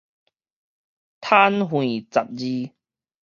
[1.19, 2.19] 坦橫十
[2.67, 2.73] 二